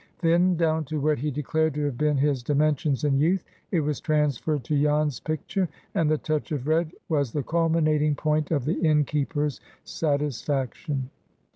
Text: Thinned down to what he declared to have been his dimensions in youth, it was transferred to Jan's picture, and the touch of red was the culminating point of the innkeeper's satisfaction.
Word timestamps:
Thinned 0.17 0.57
down 0.57 0.83
to 0.85 0.99
what 0.99 1.19
he 1.19 1.29
declared 1.29 1.75
to 1.75 1.83
have 1.85 1.95
been 1.95 2.17
his 2.17 2.41
dimensions 2.41 3.03
in 3.03 3.19
youth, 3.19 3.43
it 3.69 3.81
was 3.81 4.01
transferred 4.01 4.63
to 4.63 4.81
Jan's 4.81 5.19
picture, 5.19 5.69
and 5.93 6.09
the 6.09 6.17
touch 6.17 6.51
of 6.51 6.67
red 6.67 6.91
was 7.07 7.31
the 7.33 7.43
culminating 7.43 8.15
point 8.15 8.49
of 8.49 8.65
the 8.65 8.81
innkeeper's 8.81 9.61
satisfaction. 9.83 11.11